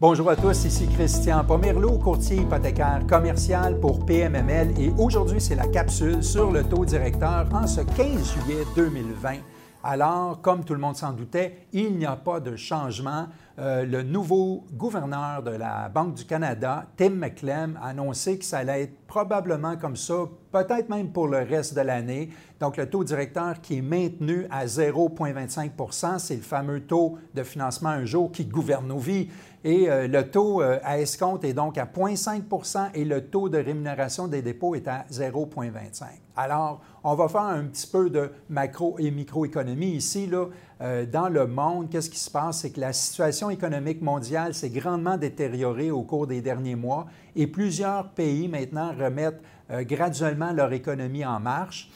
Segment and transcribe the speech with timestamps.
[0.00, 5.66] Bonjour à tous, ici Christian Pomerleau, courtier hypothécaire commercial pour PMML et aujourd'hui c'est la
[5.66, 9.38] capsule sur le taux directeur en ce 15 juillet 2020.
[9.82, 13.26] Alors, comme tout le monde s'en doutait, il n'y a pas de changement.
[13.58, 18.58] Euh, le nouveau gouverneur de la Banque du Canada, Tim McClem, a annoncé que ça
[18.58, 22.30] allait être probablement comme ça, peut-être même pour le reste de l'année.
[22.60, 27.90] Donc, le taux directeur qui est maintenu à 0,25% c'est le fameux taux de financement
[27.90, 29.28] un jour qui gouverne nos vies.
[29.64, 33.58] Et euh, le taux euh, à escompte est donc à 0,5% et le taux de
[33.58, 36.04] rémunération des dépôts est à 0,25.
[36.36, 40.28] Alors, on va faire un petit peu de macro et microéconomie ici.
[40.28, 40.46] Là.
[40.80, 42.60] Euh, dans le monde, qu'est-ce qui se passe?
[42.60, 47.46] C'est que la situation économique mondiale s'est grandement détériorée au cours des derniers mois et
[47.46, 51.90] plusieurs pays maintenant remettent graduellement leur économie en marche.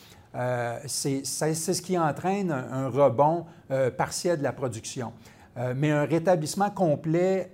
[0.86, 3.46] c'est ce qui entraîne un, rebond
[3.96, 5.12] partiel de la production.
[5.58, 7.50] Euh, mais un rétablissement complet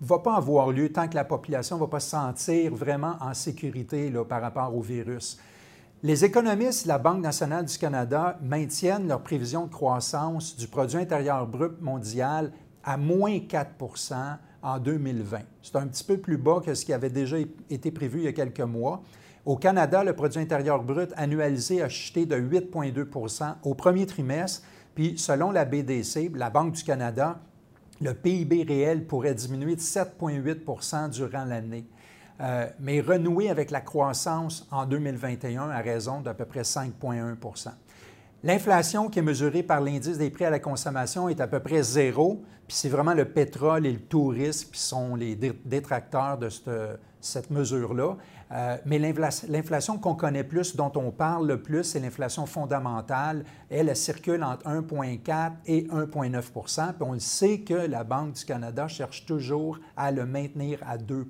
[0.00, 3.16] ne va pas avoir lieu tant que la population ne va pas se sentir vraiment
[3.20, 5.38] en sécurité par rapport au virus.
[6.04, 10.98] Les économistes de la Banque nationale du Canada maintiennent leur prévision de croissance du produit
[10.98, 12.50] intérieur brut mondial
[12.82, 14.14] à moins 4%
[14.62, 15.38] en 2020.
[15.62, 17.36] C'est un petit peu plus bas que ce qui avait déjà
[17.70, 19.04] été prévu il y a quelques mois.
[19.46, 24.62] Au Canada, le produit intérieur brut annualisé a chuté de 8,2% au premier trimestre
[24.96, 27.40] puis, selon la BDC, la Banque du Canada,
[28.00, 31.86] le PIB réel pourrait diminuer de 7,8% durant l'année,
[32.42, 37.70] euh, mais renouer avec la croissance en 2021 à raison d'à peu près 5,1%
[38.44, 41.80] L'inflation qui est mesurée par l'indice des prix à la consommation est à peu près
[41.84, 46.48] zéro, puis c'est vraiment le pétrole et le tourisme qui sont les détracteurs de
[47.20, 48.16] cette, mesure-là.
[48.50, 53.44] Euh, mais l'inflation qu'on connaît plus, dont on parle le plus, c'est l'inflation fondamentale.
[53.70, 58.88] Elle circule entre 1,4 et 1,9% puis on le sait que la Banque du Canada
[58.88, 61.26] cherche toujours à le maintenir à 2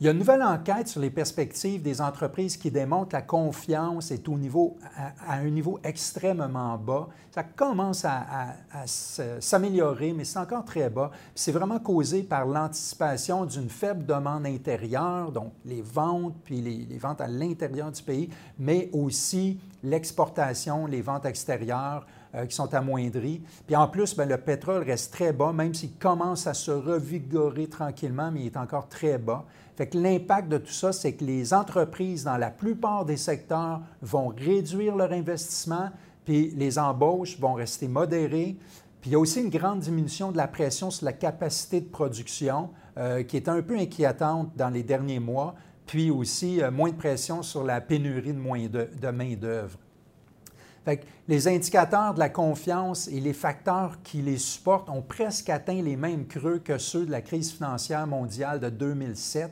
[0.00, 3.22] il y a une nouvelle enquête sur les perspectives des entreprises qui démontre que la
[3.22, 7.08] confiance est au niveau, à, un niveau extrêmement bas.
[7.30, 11.12] Ça commence à, s'améliorer, mais c'est encore très bas.
[11.34, 17.20] C'est vraiment causé par l'anticipation d'une faible demande intérieure, donc les ventes, puis les, ventes
[17.20, 23.42] à l'intérieur du pays, mais aussi l'exportation, les ventes extérieures euh, qui sont amoindries.
[23.66, 27.68] Puis en plus, bien, le pétrole reste très bas, même s'il commence à se revigorer
[27.68, 29.44] tranquillement, mais il est encore très bas.
[29.76, 33.80] Fait que l'impact de tout ça, c'est que les entreprises, dans la plupart des secteurs,
[34.02, 35.90] vont réduire leur investissement,
[36.24, 38.56] puis les embauches vont rester modérées.
[39.00, 41.88] Puis il y a aussi une grande diminution de la pression sur la capacité de
[41.88, 45.54] production, euh, qui est un peu inquiétante dans les derniers mois,
[45.86, 48.32] puis aussi euh, moins de pression sur la pénurie
[48.68, 49.78] de, de main-d'œuvre.
[51.28, 55.96] Les indicateurs de la confiance et les facteurs qui les supportent ont presque atteint les
[55.96, 59.50] mêmes creux que ceux de la crise financière mondiale de 2007.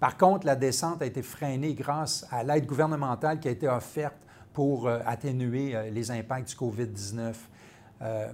[0.00, 4.16] Par contre, la descente a été freinée grâce à l'aide gouvernementale qui a été offerte
[4.52, 7.34] pour euh, atténuer euh, les impacts du COVID-19.
[8.02, 8.26] Euh,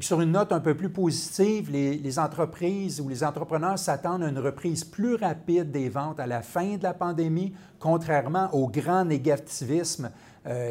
[0.00, 4.38] sur une note un peu plus positive, les, entreprises ou les entrepreneurs s'attendent à une
[4.38, 10.10] reprise plus rapide des ventes à la fin de la pandémie, contrairement au grand négativisme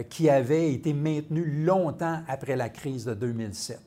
[0.09, 3.79] qui avait été maintenu longtemps après la crise de 2007.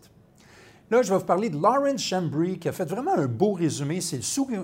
[0.89, 4.01] Là, je vais vous parler de Lawrence Chambry, qui a fait vraiment un beau résumé.
[4.01, 4.21] C'est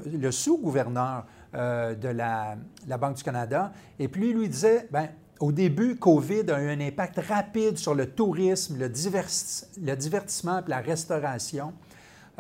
[0.07, 1.25] le sous-gouverneur
[1.55, 2.57] euh, de la,
[2.97, 3.73] Banque du Canada.
[3.99, 5.09] Et puis, lui, lui disait, bien,
[5.41, 10.79] au début, COVID a eu un impact rapide sur le tourisme, le, divertissement et la
[10.79, 11.73] restauration.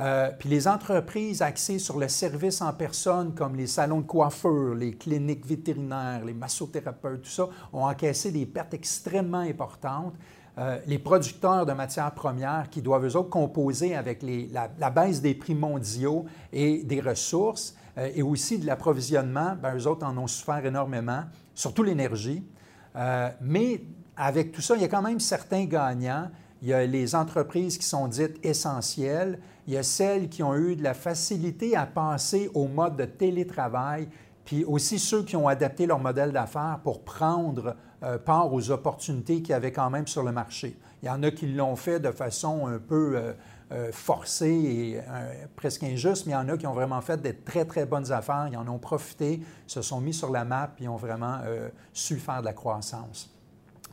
[0.02, 4.74] Euh, puis les entreprises axées sur le service en personne, comme les salons de coiffure,
[4.74, 10.14] les cliniques vétérinaires, les massothérapeutes, tout ça, ont encaissé des pertes extrêmement importantes.
[10.58, 15.34] Euh, les producteurs de matières premières qui doivent eux autres composer avec la, baisse des
[15.34, 20.26] prix mondiaux et des ressources, euh, et aussi de l'approvisionnement, bien, eux autres en ont
[20.26, 21.22] souffert énormément,
[21.54, 22.44] surtout l'énergie.
[22.96, 23.82] Euh, mais
[24.16, 26.30] avec tout ça, il y a quand même certains gagnants.
[26.62, 29.38] Il y a les entreprises qui sont dites essentielles.
[29.66, 33.04] Il y a celles qui ont eu de la facilité à passer au mode de
[33.04, 34.08] télétravail,
[34.44, 39.42] puis aussi ceux qui ont adapté leur modèle d'affaires pour prendre euh, part aux opportunités
[39.42, 40.78] qu'il y avait quand même sur le marché.
[41.02, 43.34] Il y en a qui l'ont fait de façon un peu
[43.72, 47.22] euh, forcé et euh, presque injuste, mais il y en a qui ont vraiment fait
[47.22, 50.74] des très, très bonnes affaires, ils en ont profité, se sont mis sur la map
[50.78, 53.34] et ont vraiment euh, su faire de la croissance.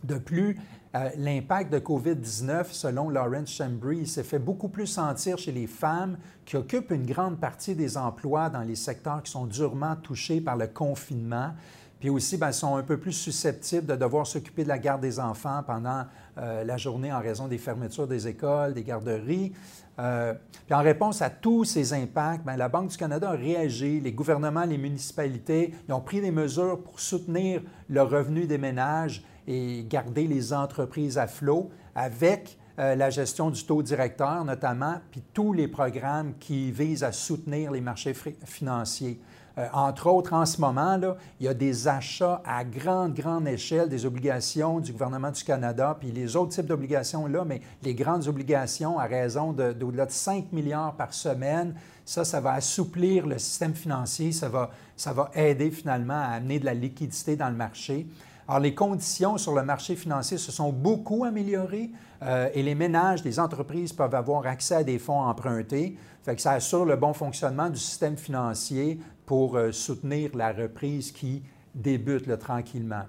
[0.03, 0.59] De plus,
[0.93, 6.55] l'impact de COVID-19, selon Lawrence Chambry, s'est fait beaucoup plus sentir chez les femmes qui
[6.55, 10.67] occupent une grande partie des emplois dans les secteurs qui sont durement touchés par le
[10.67, 11.53] confinement.
[11.99, 15.19] Puis aussi, ben, sont un peu plus susceptibles de devoir s'occuper de la garde des
[15.19, 16.05] enfants pendant
[16.37, 19.51] la journée en raison des fermetures des écoles, des garderies.
[19.99, 20.33] Euh,
[20.65, 23.99] puis en réponse à tous ces impacts, bien, la Banque du Canada a réagi.
[23.99, 29.23] Les gouvernements, les municipalités ils ont pris des mesures pour soutenir le revenu des ménages
[29.47, 35.21] et garder les entreprises à flot avec euh, la gestion du taux directeur notamment, puis
[35.33, 39.19] tous les programmes qui visent à soutenir les marchés financiers.
[39.59, 43.45] Euh, entre autres, en ce moment, là, il y a des achats à grande, grande
[43.47, 47.93] échelle des obligations du gouvernement du Canada, puis les autres types d'obligations là, mais les
[47.93, 51.75] grandes obligations à raison d'au-delà de, 5 milliards par semaine,
[52.05, 56.59] ça, ça va assouplir le système financier, ça va, ça va aider finalement à amener
[56.59, 58.07] de la liquidité dans le marché.
[58.47, 61.91] Alors, les conditions sur le marché financier se sont beaucoup améliorées
[62.23, 65.97] euh, et les ménages, les entreprises peuvent avoir accès à des fonds empruntés.
[66.23, 71.11] Fait que ça assure le bon fonctionnement du système financier pour euh, soutenir la reprise
[71.11, 71.43] qui
[71.75, 73.03] débute tranquillement.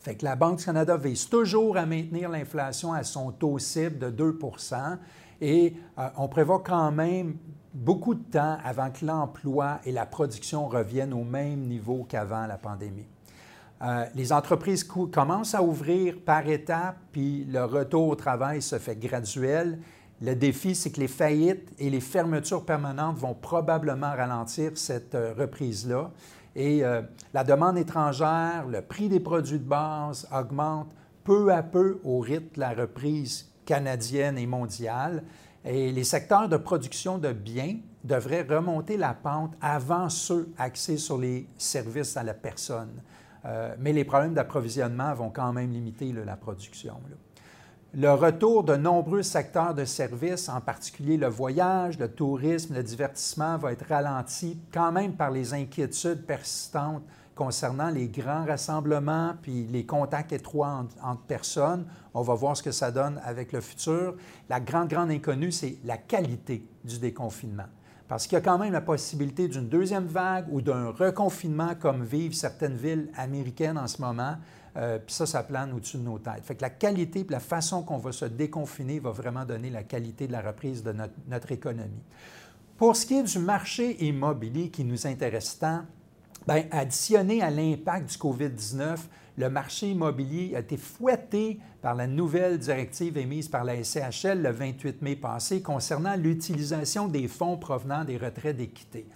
[0.00, 4.00] Fait que la Banque du Canada vise toujours à maintenir l'inflation à son taux cible
[4.00, 4.98] de 2%
[5.40, 7.36] et euh, on prévoit quand même
[7.72, 12.58] beaucoup de temps avant que l'emploi et la production reviennent au même niveau qu'avant la
[12.58, 13.06] pandémie.
[13.82, 18.96] Euh, les entreprises commencent à ouvrir par étapes, puis le retour au travail se fait
[18.96, 19.78] graduel.
[20.24, 25.34] Le défi, c'est que les faillites et les fermetures permanentes vont probablement ralentir cette euh,
[25.36, 26.10] reprise-là.
[26.56, 27.02] Et euh,
[27.34, 30.90] la demande étrangère, le prix des produits de base augmente
[31.24, 35.24] peu à peu au rythme de la reprise canadienne et mondiale.
[35.62, 41.18] Et les secteurs de production de biens devraient remonter la pente avant ceux axés sur
[41.18, 43.02] les services à la personne.
[43.44, 46.94] Euh, mais les problèmes d'approvisionnement vont quand même limiter la production.
[47.96, 53.56] Le retour de nombreux secteurs de services, en particulier le voyage, le tourisme, le divertissement,
[53.56, 57.04] va être ralenti quand même par les inquiétudes persistantes
[57.36, 61.86] concernant les grands rassemblements puis les contacts étroits entre personnes.
[62.14, 64.16] On va voir ce que ça donne avec le futur.
[64.48, 67.68] La grande, grande inconnue, c'est la qualité du déconfinement.
[68.08, 72.02] Parce qu'il y a quand même la possibilité d'une deuxième vague ou d'un reconfinement comme
[72.02, 74.34] vivent certaines villes américaines en ce moment.
[74.76, 76.44] Euh, puis ça, ça plane au-dessus de nos têtes.
[76.44, 79.84] Fait que la qualité et la façon qu'on va se déconfiner va vraiment donner la
[79.84, 82.02] qualité de la reprise de notre, notre économie.
[82.76, 85.84] Pour ce qui est du marché immobilier qui nous intéresse tant,
[86.46, 88.98] Bien, additionné à l'impact du COVID-19,
[89.38, 94.50] le marché immobilier a été fouetté par la nouvelle directive émise par la SCHL le
[94.50, 99.06] 28 mai passé concernant l'utilisation des fonds provenant des retraits d'équité.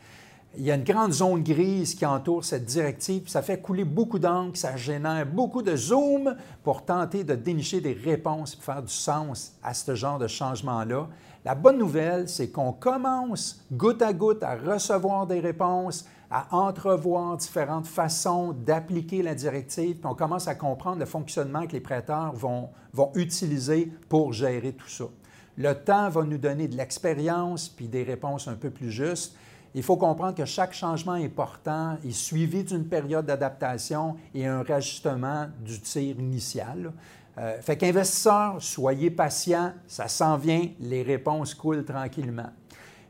[0.56, 4.19] Il y a une grande zone grise qui entoure cette directive, ça fait couler beaucoup
[4.19, 6.35] d'encre, ça génère beaucoup de zoom
[6.65, 11.06] pour tenter de dénicher des réponses et faire du sens à ce genre de changement-là.
[11.45, 17.37] La bonne nouvelle, c'est qu'on commence goutte à goutte à recevoir des réponses, à entrevoir
[17.37, 22.33] différentes façons d'appliquer la directive, puis on commence à comprendre le fonctionnement que les prêteurs
[22.33, 25.05] vont, vont utiliser pour gérer tout ça.
[25.56, 29.37] Le temps va nous donner de l'expérience puis des réponses un peu plus justes.
[29.75, 35.47] Il faut comprendre que chaque changement important est suivi d'une période d'adaptation et un rajustement
[35.61, 36.93] du tir initial.
[37.38, 42.50] Euh, fait qu'investisseurs, soyez patients, ça s'en vient, les réponses coulent tranquillement.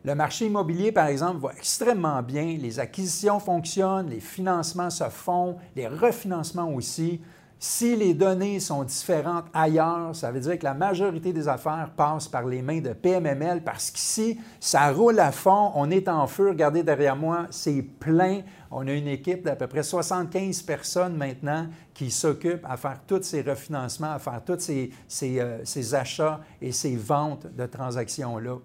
[0.05, 2.57] Le marché immobilier, par exemple, va extrêmement bien.
[2.59, 7.21] Les acquisitions fonctionnent, les financements se font, les refinancements aussi.
[7.61, 12.29] Si les données sont différentes ailleurs, ça veut dire que la majorité des affaires passent
[12.29, 16.51] par les mains de PMML parce qu'ici, ça roule à fond, on est en feu.
[16.51, 18.43] Regardez derrière moi, c'est plein.
[18.71, 23.25] On a une équipe d'à peu près 75 personnes maintenant qui s'occupent à faire tous
[23.25, 24.93] ces refinancements, à faire tous ces,
[25.41, 28.59] euh, ces achats et ces ventes de transactions-là.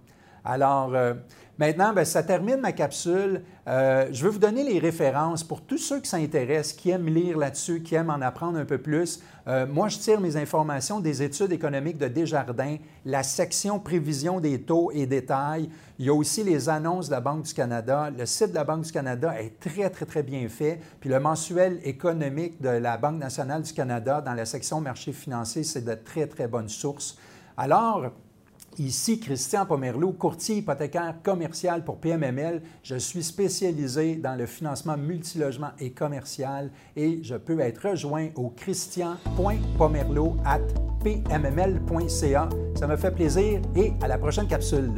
[0.45, 1.13] Alors, euh,
[1.57, 3.43] maintenant, ben, ça termine ma capsule.
[3.67, 7.37] Euh, je veux vous donner les références pour tous ceux qui s'intéressent, qui aiment lire
[7.37, 9.21] là-dessus, qui aiment en apprendre un peu plus.
[9.47, 14.61] Euh, moi, je tire mes informations des études économiques de Desjardins, la section prévision des
[14.61, 15.69] taux et détails.
[15.97, 18.09] Il y a aussi les annonces de la Banque du Canada.
[18.09, 20.81] Le site de la Banque du Canada est très, très, très bien fait.
[20.99, 25.63] Puis le mensuel économique de la Banque nationale du Canada dans la section marché financier,
[25.63, 27.17] c'est de très, très bonnes sources.
[27.55, 28.11] Alors,
[28.79, 32.61] Ici, Christian Pomerleau, courtier hypothécaire commercial pour PMML.
[32.81, 38.49] Je suis spécialisé dans le financement multilogement et commercial et je peux être rejoint au
[38.49, 40.61] christian.pomerleau at
[41.03, 42.49] pmml.ca.
[42.75, 44.93] Ça me fait plaisir et à la prochaine capsule.